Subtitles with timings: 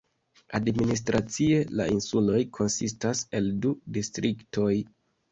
[0.59, 4.71] Administracie la insuloj konsistas el du distriktoj.